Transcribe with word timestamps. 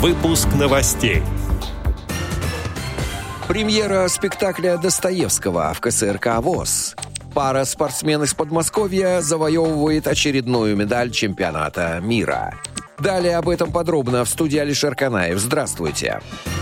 Выпуск 0.00 0.48
новостей. 0.58 1.22
Премьера 3.46 4.08
спектакля 4.08 4.78
Достоевского 4.78 5.74
в 5.74 5.80
КСРК 5.80 6.38
ВОЗ. 6.38 6.96
Пара 7.34 7.66
спортсмен 7.66 8.22
из 8.22 8.32
Подмосковья 8.32 9.20
завоевывает 9.20 10.06
очередную 10.06 10.74
медаль 10.74 11.10
чемпионата 11.10 12.00
мира. 12.02 12.54
Далее 12.98 13.36
об 13.36 13.50
этом 13.50 13.72
подробно 13.72 14.24
в 14.24 14.30
студии 14.30 14.56
Алишер 14.56 14.94
Канаев. 14.94 15.38
Здравствуйте. 15.38 16.22
Здравствуйте. 16.22 16.59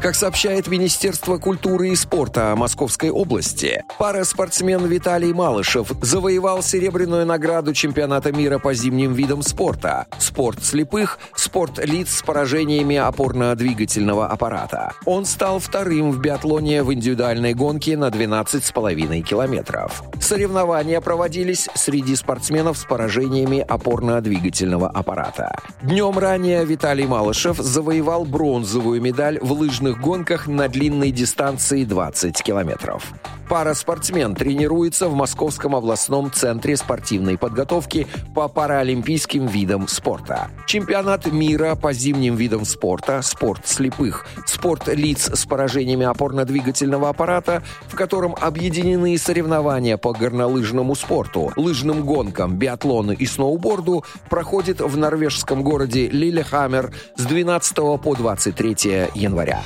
Как 0.00 0.14
сообщает 0.14 0.66
Министерство 0.66 1.36
культуры 1.36 1.90
и 1.90 1.94
спорта 1.94 2.54
Московской 2.56 3.10
области, 3.10 3.84
пара 3.98 4.24
спортсмен 4.24 4.86
Виталий 4.86 5.34
Малышев 5.34 5.92
завоевал 6.00 6.62
серебряную 6.62 7.26
награду 7.26 7.74
чемпионата 7.74 8.32
мира 8.32 8.58
по 8.58 8.72
зимним 8.72 9.12
видам 9.12 9.42
спорта 9.42 10.06
«Спорт 10.18 10.64
слепых», 10.64 11.18
«Спорт 11.34 11.84
лиц 11.84 12.16
с 12.16 12.22
поражениями 12.22 12.96
опорно-двигательного 12.96 14.26
аппарата». 14.26 14.92
Он 15.04 15.26
стал 15.26 15.58
вторым 15.58 16.12
в 16.12 16.18
биатлоне 16.18 16.82
в 16.82 16.94
индивидуальной 16.94 17.52
гонке 17.52 17.98
на 17.98 18.08
12,5 18.08 19.20
километров. 19.20 20.02
Соревнования 20.18 21.02
проводились 21.02 21.68
среди 21.74 22.16
спортсменов 22.16 22.78
с 22.78 22.84
поражениями 22.86 23.62
опорно-двигательного 23.68 24.88
аппарата. 24.88 25.54
Днем 25.82 26.18
ранее 26.18 26.64
Виталий 26.64 27.06
Малышев 27.06 27.58
завоевал 27.58 28.24
бронзовую 28.24 29.02
медаль 29.02 29.38
в 29.40 29.52
лыжных 29.52 29.89
лыжных 29.90 30.00
гонках 30.00 30.46
на 30.46 30.68
длинной 30.68 31.10
дистанции 31.10 31.84
20 31.84 32.42
километров. 32.42 33.12
Пара 33.48 33.74
спортсмен 33.74 34.36
тренируется 34.36 35.08
в 35.08 35.14
Московском 35.14 35.74
областном 35.74 36.30
центре 36.30 36.76
спортивной 36.76 37.36
подготовки 37.36 38.06
по 38.32 38.46
паралимпийским 38.46 39.48
видам 39.48 39.88
спорта. 39.88 40.50
Чемпионат 40.66 41.26
мира 41.26 41.74
по 41.74 41.92
зимним 41.92 42.36
видам 42.36 42.64
спорта, 42.64 43.22
спорт 43.22 43.66
слепых, 43.66 44.26
спорт 44.46 44.86
лиц 44.86 45.28
с 45.34 45.46
поражениями 45.46 46.06
опорно-двигательного 46.06 47.08
аппарата, 47.08 47.64
в 47.88 47.96
котором 47.96 48.36
объединены 48.40 49.18
соревнования 49.18 49.96
по 49.96 50.12
горнолыжному 50.12 50.94
спорту, 50.94 51.52
лыжным 51.56 52.04
гонкам, 52.04 52.56
биатлону 52.56 53.12
и 53.14 53.26
сноуборду, 53.26 54.04
проходит 54.28 54.80
в 54.80 54.96
норвежском 54.96 55.64
городе 55.64 56.08
Лилехаммер 56.08 56.92
с 57.16 57.24
12 57.24 57.74
по 58.00 58.14
23 58.14 59.10
января. 59.14 59.60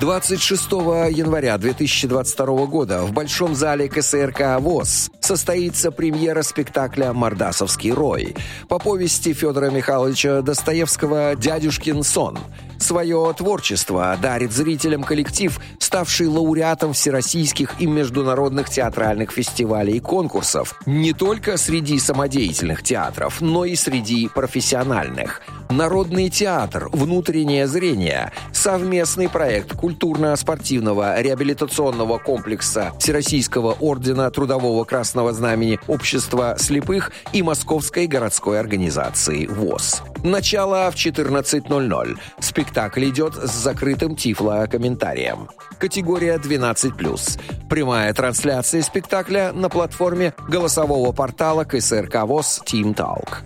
26 0.00 0.72
января 1.10 1.58
2022 1.58 2.66
года 2.66 3.02
в 3.02 3.12
Большом 3.12 3.54
зале 3.54 3.86
КСРК 3.86 4.58
ВОЗ 4.58 5.10
состоится 5.20 5.90
премьера 5.90 6.40
спектакля 6.40 7.12
«Мордасовский 7.12 7.92
рой» 7.92 8.34
по 8.70 8.78
повести 8.78 9.34
Федора 9.34 9.68
Михайловича 9.68 10.40
Достоевского 10.40 11.36
«Дядюшкин 11.36 12.02
сон». 12.02 12.38
Свое 12.80 13.32
творчество 13.36 14.18
дарит 14.20 14.52
зрителям 14.52 15.04
коллектив, 15.04 15.60
ставший 15.78 16.26
лауреатом 16.26 16.94
всероссийских 16.94 17.78
и 17.78 17.86
международных 17.86 18.70
театральных 18.70 19.32
фестивалей 19.32 19.98
и 19.98 20.00
конкурсов, 20.00 20.74
не 20.86 21.12
только 21.12 21.58
среди 21.58 21.98
самодеятельных 21.98 22.82
театров, 22.82 23.40
но 23.42 23.66
и 23.66 23.76
среди 23.76 24.28
профессиональных. 24.28 25.42
Народный 25.68 26.30
театр 26.30 26.88
«Внутреннее 26.90 27.68
зрение»– 27.68 28.32
совместный 28.52 29.28
проект 29.28 29.76
культурно-спортивного 29.76 31.20
реабилитационного 31.20 32.18
комплекса 32.18 32.92
Всероссийского 32.98 33.76
ордена 33.78 34.30
Трудового 34.30 34.84
Красного 34.84 35.32
Знамени 35.32 35.78
Общества 35.86 36.56
слепых 36.58 37.12
и 37.32 37.42
Московской 37.42 38.06
городской 38.06 38.58
организации 38.58 39.46
ВОЗ. 39.46 40.02
Начало 40.24 40.90
в 40.90 40.96
14.00. 40.96 42.18
Спектакль 42.40 42.69
идет 43.08 43.34
с 43.34 43.50
закрытым 43.50 44.16
тифло-комментарием. 44.16 45.48
Категория 45.78 46.36
12+. 46.36 47.40
Прямая 47.68 48.12
трансляция 48.12 48.82
спектакля 48.82 49.52
на 49.52 49.68
платформе 49.68 50.34
голосового 50.48 51.12
портала 51.12 51.64
КСРК 51.64 52.24
ВОЗ 52.24 52.62
Team 52.66 52.94
Talk. 52.94 53.38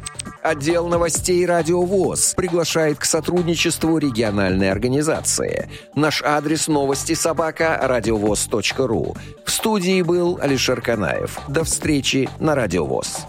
Отдел 0.43 0.89
новостей 0.89 1.47
«Радио 1.47 1.83
ВОЗ» 1.83 2.35
приглашает 2.37 2.99
к 2.99 3.07
сотрудничеству 3.07 3.97
региональной 3.97 4.71
организации. 4.71 5.71
Наш 5.95 6.23
адрес 6.23 6.69
новости 6.69 7.15
собака 7.15 7.79
радиовоз.ру. 7.81 9.17
В 9.47 9.51
студии 9.51 10.03
был 10.03 10.39
Алишер 10.43 10.83
Канаев. 10.83 11.41
До 11.49 11.65
встречи 11.65 12.29
на 12.41 12.55
«Радио 12.55 12.85
ВОЗ». 12.85 13.27